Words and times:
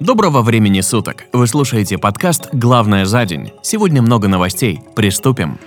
Доброго 0.00 0.42
времени 0.42 0.80
суток! 0.80 1.24
Вы 1.32 1.48
слушаете 1.48 1.98
подкаст 1.98 2.50
«Главное 2.52 3.04
за 3.04 3.24
день». 3.24 3.52
Сегодня 3.62 4.00
много 4.00 4.28
новостей. 4.28 4.80
Приступим. 4.94 5.58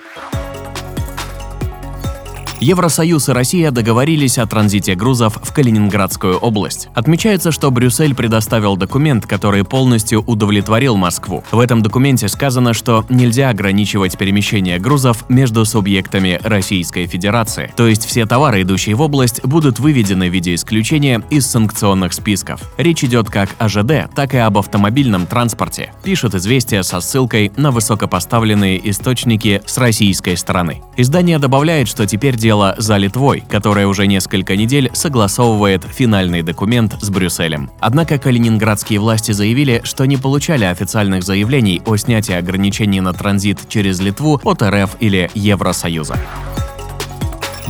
Евросоюз 2.61 3.27
и 3.27 3.31
Россия 3.31 3.71
договорились 3.71 4.37
о 4.37 4.45
транзите 4.45 4.93
грузов 4.93 5.39
в 5.41 5.51
Калининградскую 5.51 6.37
область. 6.37 6.89
Отмечается, 6.93 7.51
что 7.51 7.71
Брюссель 7.71 8.13
предоставил 8.13 8.77
документ, 8.77 9.25
который 9.25 9.63
полностью 9.63 10.21
удовлетворил 10.21 10.95
Москву. 10.95 11.43
В 11.51 11.59
этом 11.59 11.81
документе 11.81 12.27
сказано, 12.27 12.75
что 12.75 13.03
нельзя 13.09 13.49
ограничивать 13.49 14.15
перемещение 14.15 14.77
грузов 14.77 15.27
между 15.27 15.65
субъектами 15.65 16.39
Российской 16.43 17.07
Федерации. 17.07 17.73
То 17.75 17.87
есть 17.87 18.05
все 18.05 18.27
товары, 18.27 18.61
идущие 18.61 18.93
в 18.93 19.01
область, 19.01 19.43
будут 19.43 19.79
выведены 19.79 20.29
в 20.29 20.31
виде 20.31 20.53
исключения 20.53 21.23
из 21.31 21.47
санкционных 21.47 22.13
списков. 22.13 22.61
Речь 22.77 23.03
идет 23.03 23.27
как 23.27 23.49
о 23.57 23.69
ЖД, 23.69 24.13
так 24.13 24.35
и 24.35 24.37
об 24.37 24.59
автомобильном 24.59 25.25
транспорте, 25.25 25.93
пишут 26.03 26.35
известия 26.35 26.83
со 26.83 27.01
ссылкой 27.01 27.51
на 27.57 27.71
высокопоставленные 27.71 28.87
источники 28.91 29.63
с 29.65 29.79
российской 29.79 30.37
стороны. 30.37 30.83
Издание 30.95 31.39
добавляет, 31.39 31.87
что 31.87 32.05
теперь 32.05 32.35
дело 32.35 32.50
дело 32.51 32.75
за 32.77 32.97
Литвой, 32.97 33.45
которая 33.49 33.87
уже 33.87 34.07
несколько 34.07 34.57
недель 34.57 34.89
согласовывает 34.91 35.85
финальный 35.85 36.41
документ 36.41 36.97
с 36.99 37.09
Брюсселем. 37.09 37.71
Однако 37.79 38.17
калининградские 38.17 38.99
власти 38.99 39.31
заявили, 39.31 39.79
что 39.85 40.03
не 40.03 40.17
получали 40.17 40.65
официальных 40.65 41.23
заявлений 41.23 41.81
о 41.85 41.95
снятии 41.95 42.35
ограничений 42.35 42.99
на 42.99 43.13
транзит 43.13 43.59
через 43.69 44.01
Литву 44.01 44.41
от 44.43 44.61
РФ 44.63 44.97
или 44.99 45.31
Евросоюза. 45.33 46.17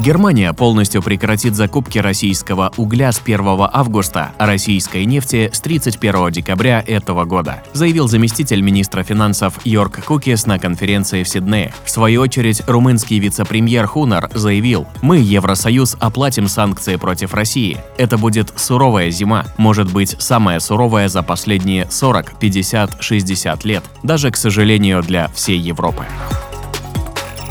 Германия 0.01 0.51
полностью 0.51 1.03
прекратит 1.03 1.53
закупки 1.53 1.99
российского 1.99 2.73
угля 2.75 3.11
с 3.11 3.21
1 3.23 3.39
августа, 3.71 4.31
а 4.39 4.47
российской 4.47 5.05
нефти 5.05 5.51
с 5.53 5.59
31 5.59 6.31
декабря 6.31 6.83
этого 6.87 7.23
года, 7.23 7.61
заявил 7.73 8.07
заместитель 8.07 8.61
министра 8.61 9.03
финансов 9.03 9.63
Йорк 9.63 10.03
Кукис 10.03 10.47
на 10.47 10.57
конференции 10.57 11.21
в 11.21 11.29
Сиднее. 11.29 11.71
В 11.83 11.91
свою 11.91 12.21
очередь, 12.21 12.63
румынский 12.65 13.19
вице-премьер 13.19 13.85
Хунар 13.85 14.31
заявил, 14.33 14.87
«Мы, 15.03 15.19
Евросоюз, 15.19 15.95
оплатим 15.99 16.47
санкции 16.47 16.95
против 16.95 17.35
России. 17.35 17.77
Это 17.99 18.17
будет 18.17 18.51
суровая 18.55 19.11
зима, 19.11 19.45
может 19.57 19.93
быть, 19.93 20.15
самая 20.17 20.59
суровая 20.59 21.09
за 21.09 21.21
последние 21.21 21.85
40, 21.91 22.39
50, 22.39 23.03
60 23.03 23.65
лет, 23.65 23.83
даже, 24.01 24.31
к 24.31 24.35
сожалению, 24.35 25.03
для 25.03 25.27
всей 25.27 25.59
Европы. 25.59 26.05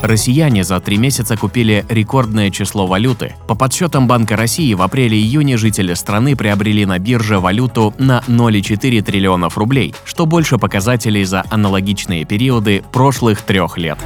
Россияне 0.03 0.65
за 0.65 0.81
три 0.81 0.97
месяца 0.97 1.37
купили 1.37 1.85
рекордное 1.89 2.51
число 2.51 2.87
валюты. 2.87 3.35
По 3.47 3.55
подсчетам 3.55 4.07
Банка 4.07 4.37
России, 4.37 4.73
в 4.75 4.83
апреле-июне 4.83 5.57
жители 5.57 5.95
страны 5.95 6.37
приобрели 6.37 6.87
на 6.87 6.99
бирже 6.99 7.39
валюту 7.39 7.95
на 7.99 8.23
0,4 8.27 9.03
триллионов 9.03 9.59
рублей, 9.59 9.95
что 10.05 10.27
больше 10.27 10.59
показателей 10.59 11.25
за 11.25 11.45
аналогичные 11.51 12.25
периоды 12.25 12.83
прошлых 12.93 13.43
трех 13.43 13.77
лет. 13.77 13.99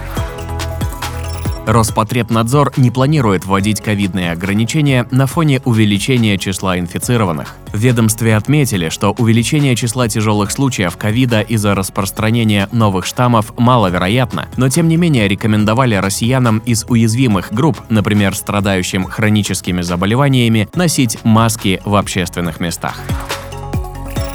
Роспотребнадзор 1.66 2.72
не 2.76 2.90
планирует 2.90 3.46
вводить 3.46 3.80
ковидные 3.80 4.32
ограничения 4.32 5.06
на 5.10 5.26
фоне 5.26 5.60
увеличения 5.64 6.36
числа 6.36 6.78
инфицированных. 6.78 7.54
В 7.72 7.78
ведомстве 7.78 8.36
отметили, 8.36 8.90
что 8.90 9.12
увеличение 9.12 9.74
числа 9.74 10.08
тяжелых 10.08 10.50
случаев 10.50 10.96
ковида 10.96 11.40
из-за 11.40 11.74
распространения 11.74 12.68
новых 12.70 13.06
штаммов 13.06 13.52
маловероятно, 13.56 14.48
но 14.56 14.68
тем 14.68 14.88
не 14.88 14.96
менее 14.96 15.26
рекомендовали 15.26 15.94
россиянам 15.94 16.58
из 16.58 16.84
уязвимых 16.88 17.52
групп, 17.52 17.80
например, 17.88 18.34
страдающим 18.34 19.04
хроническими 19.04 19.80
заболеваниями, 19.80 20.68
носить 20.74 21.18
маски 21.24 21.80
в 21.84 21.94
общественных 21.96 22.60
местах. 22.60 23.00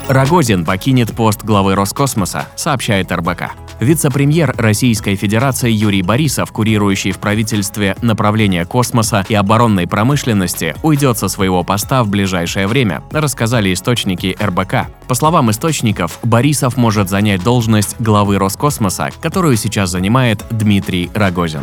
Рогозин 0.08 0.64
покинет 0.64 1.12
пост 1.12 1.44
главы 1.44 1.76
Роскосмоса, 1.76 2.48
сообщает 2.56 3.12
РБК. 3.12 3.52
Вице-премьер 3.80 4.54
Российской 4.58 5.16
Федерации 5.16 5.70
Юрий 5.70 6.02
Борисов, 6.02 6.52
курирующий 6.52 7.12
в 7.12 7.18
правительстве 7.18 7.96
направление 8.02 8.66
космоса 8.66 9.24
и 9.26 9.34
оборонной 9.34 9.86
промышленности, 9.86 10.76
уйдет 10.82 11.16
со 11.16 11.28
своего 11.28 11.64
поста 11.64 12.04
в 12.04 12.08
ближайшее 12.08 12.66
время, 12.66 13.02
рассказали 13.10 13.72
источники 13.72 14.36
РБК. 14.38 14.88
По 15.08 15.14
словам 15.14 15.50
источников, 15.50 16.18
Борисов 16.22 16.76
может 16.76 17.08
занять 17.08 17.42
должность 17.42 17.96
главы 17.98 18.36
Роскосмоса, 18.36 19.10
которую 19.22 19.56
сейчас 19.56 19.88
занимает 19.90 20.44
Дмитрий 20.50 21.10
Рогозин. 21.14 21.62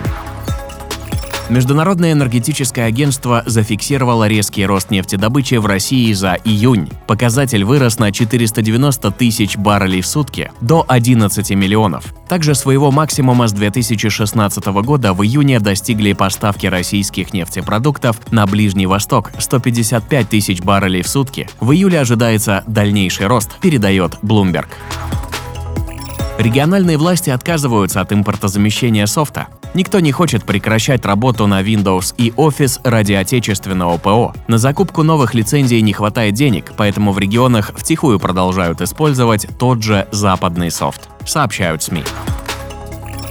Международное 1.49 2.11
энергетическое 2.11 2.85
агентство 2.85 3.41
зафиксировало 3.45 4.27
резкий 4.27 4.65
рост 4.65 4.91
нефтедобычи 4.91 5.55
в 5.55 5.65
России 5.65 6.11
за 6.11 6.37
июнь. 6.43 6.89
Показатель 7.07 7.63
вырос 7.63 7.99
на 7.99 8.11
490 8.11 9.11
тысяч 9.11 9.55
баррелей 9.55 10.01
в 10.01 10.07
сутки 10.07 10.51
до 10.59 10.83
11 10.85 11.51
миллионов. 11.51 12.13
Также 12.27 12.53
своего 12.53 12.91
максимума 12.91 13.47
с 13.47 13.53
2016 13.53 14.65
года 14.65 15.13
в 15.13 15.23
июне 15.23 15.61
достигли 15.61 16.11
поставки 16.11 16.67
российских 16.67 17.33
нефтепродуктов 17.33 18.19
на 18.29 18.45
Ближний 18.45 18.85
Восток– 18.85 19.31
155 19.39 20.29
тысяч 20.29 20.61
баррелей 20.61 21.01
в 21.01 21.07
сутки. 21.07 21.49
В 21.61 21.71
июле 21.71 22.01
ожидается 22.01 22.65
дальнейший 22.67 23.27
рост, 23.27 23.57
передает 23.61 24.17
Bloomberg. 24.21 24.67
Региональные 26.37 26.97
власти 26.97 27.31
отказываются 27.31 28.01
от 28.01 28.13
импортозамещения 28.13 29.07
софта. 29.07 29.47
Никто 29.77 29.99
не 29.99 30.11
хочет 30.11 30.43
прекращать 30.43 31.05
работу 31.05 31.45
на 31.45 31.61
Windows 31.61 32.15
и 32.17 32.31
Office 32.31 32.79
ради 32.83 33.13
отечественного 33.13 33.99
ПО. 33.99 34.33
На 34.47 34.57
закупку 34.57 35.03
новых 35.03 35.35
лицензий 35.35 35.79
не 35.83 35.93
хватает 35.93 36.33
денег, 36.33 36.73
поэтому 36.75 37.11
в 37.11 37.19
регионах 37.19 37.71
втихую 37.75 38.19
продолжают 38.19 38.81
использовать 38.81 39.45
тот 39.59 39.83
же 39.83 40.07
западный 40.11 40.71
софт, 40.71 41.09
сообщают 41.27 41.83
СМИ. 41.83 42.03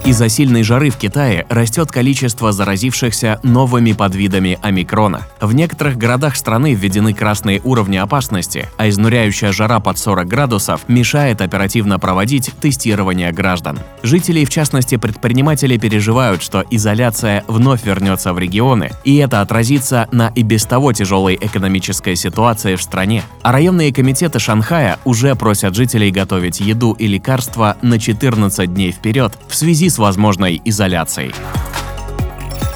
Из-за 0.07 0.29
сильной 0.29 0.63
жары 0.63 0.89
в 0.89 0.95
Китае 0.95 1.45
растет 1.49 1.91
количество 1.91 2.53
заразившихся 2.53 3.41
новыми 3.43 3.91
подвидами 3.91 4.57
омикрона. 4.61 5.27
В 5.41 5.53
некоторых 5.53 5.97
городах 5.97 6.37
страны 6.37 6.75
введены 6.75 7.13
красные 7.13 7.59
уровни 7.61 7.97
опасности, 7.97 8.69
а 8.77 8.87
изнуряющая 8.87 9.51
жара 9.51 9.81
под 9.81 9.97
40 9.97 10.25
градусов 10.25 10.87
мешает 10.87 11.41
оперативно 11.41 11.99
проводить 11.99 12.53
тестирование 12.61 13.33
граждан. 13.33 13.79
Жители, 14.01 14.45
в 14.45 14.49
частности 14.49 14.95
предприниматели, 14.95 15.75
переживают, 15.75 16.41
что 16.41 16.63
изоляция 16.71 17.43
вновь 17.49 17.83
вернется 17.83 18.31
в 18.31 18.39
регионы, 18.39 18.91
и 19.03 19.17
это 19.17 19.41
отразится 19.41 20.07
на 20.13 20.31
и 20.33 20.41
без 20.41 20.63
того 20.63 20.93
тяжелой 20.93 21.35
экономической 21.35 22.15
ситуации 22.15 22.77
в 22.77 22.81
стране. 22.81 23.23
А 23.41 23.51
районные 23.51 23.93
комитеты 23.93 24.39
Шанхая 24.39 24.99
уже 25.03 25.35
просят 25.35 25.75
жителей 25.75 26.11
готовить 26.11 26.61
еду 26.61 26.93
и 26.93 27.07
лекарства 27.07 27.75
на 27.81 27.99
14 27.99 28.73
дней 28.73 28.93
вперед 28.93 29.37
в 29.49 29.53
связи 29.53 29.89
с 29.97 29.99
возможной 29.99 30.61
изоляцией. 30.63 31.33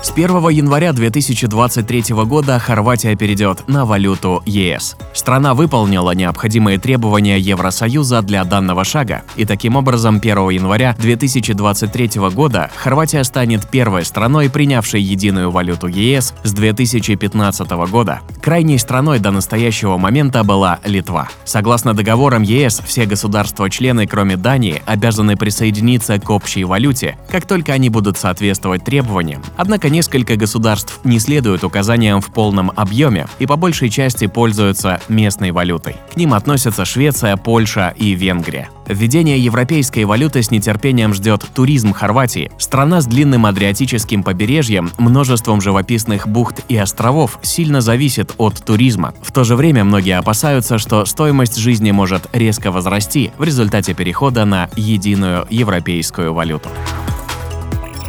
С 0.01 0.09
1 0.09 0.49
января 0.49 0.93
2023 0.93 2.15
года 2.25 2.57
Хорватия 2.57 3.15
перейдет 3.15 3.67
на 3.67 3.85
валюту 3.85 4.41
ЕС. 4.47 4.97
Страна 5.13 5.53
выполнила 5.53 6.09
необходимые 6.15 6.79
требования 6.79 7.37
Евросоюза 7.37 8.23
для 8.23 8.43
данного 8.43 8.83
шага, 8.83 9.21
и 9.35 9.45
таким 9.45 9.75
образом 9.75 10.15
1 10.15 10.49
января 10.49 10.95
2023 10.97 12.19
года 12.33 12.71
Хорватия 12.75 13.23
станет 13.23 13.69
первой 13.69 14.03
страной, 14.03 14.49
принявшей 14.49 15.03
единую 15.03 15.51
валюту 15.51 15.85
ЕС 15.85 16.33
с 16.41 16.51
2015 16.51 17.69
года. 17.91 18.21
Крайней 18.41 18.79
страной 18.79 19.19
до 19.19 19.29
настоящего 19.29 19.97
момента 19.97 20.43
была 20.43 20.79
Литва. 20.83 21.29
Согласно 21.45 21.93
договорам 21.93 22.41
ЕС, 22.41 22.81
все 22.83 23.05
государства-члены, 23.05 24.07
кроме 24.07 24.35
Дании, 24.35 24.81
обязаны 24.87 25.37
присоединиться 25.37 26.17
к 26.17 26.27
общей 26.31 26.63
валюте, 26.63 27.19
как 27.29 27.45
только 27.45 27.73
они 27.73 27.89
будут 27.89 28.17
соответствовать 28.17 28.83
требованиям. 28.83 29.43
Однако 29.57 29.90
несколько 29.91 30.35
государств 30.35 30.99
не 31.03 31.19
следуют 31.19 31.63
указаниям 31.63 32.21
в 32.21 32.33
полном 32.33 32.71
объеме 32.75 33.27
и 33.37 33.45
по 33.45 33.57
большей 33.57 33.89
части 33.89 34.25
пользуются 34.25 34.99
местной 35.09 35.51
валютой. 35.51 35.97
К 36.11 36.17
ним 36.17 36.33
относятся 36.33 36.85
Швеция, 36.85 37.37
Польша 37.37 37.93
и 37.95 38.13
Венгрия. 38.13 38.69
Введение 38.87 39.39
европейской 39.39 40.03
валюты 40.03 40.41
с 40.41 40.51
нетерпением 40.51 41.13
ждет 41.13 41.45
туризм 41.53 41.93
Хорватии. 41.93 42.51
Страна 42.57 43.01
с 43.01 43.05
длинным 43.05 43.45
адриатическим 43.45 44.23
побережьем, 44.23 44.91
множеством 44.97 45.61
живописных 45.61 46.27
бухт 46.27 46.65
и 46.67 46.77
островов 46.77 47.39
сильно 47.41 47.81
зависит 47.81 48.33
от 48.37 48.55
туризма. 48.65 49.13
В 49.21 49.31
то 49.31 49.43
же 49.43 49.55
время 49.55 49.83
многие 49.83 50.17
опасаются, 50.17 50.77
что 50.77 51.05
стоимость 51.05 51.57
жизни 51.57 51.91
может 51.91 52.27
резко 52.33 52.71
возрасти 52.71 53.31
в 53.37 53.43
результате 53.43 53.93
перехода 53.93 54.45
на 54.45 54.69
единую 54.75 55.45
европейскую 55.49 56.33
валюту. 56.33 56.69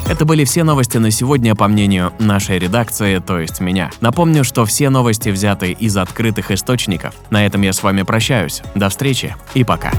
Это 0.08 0.24
были 0.24 0.44
все 0.44 0.64
новости 0.64 0.98
на 0.98 1.10
сегодня, 1.10 1.54
по 1.54 1.68
мнению 1.68 2.12
нашей 2.18 2.58
редакции, 2.58 3.18
то 3.18 3.38
есть 3.38 3.60
меня. 3.60 3.90
Напомню, 4.00 4.44
что 4.44 4.64
все 4.64 4.90
новости 4.90 5.30
взяты 5.30 5.72
из 5.72 5.96
открытых 5.96 6.50
источников. 6.50 7.14
На 7.30 7.46
этом 7.46 7.62
я 7.62 7.72
с 7.72 7.82
вами 7.82 8.02
прощаюсь. 8.02 8.62
До 8.74 8.88
встречи 8.88 9.34
и 9.54 9.64
пока. 9.64 9.92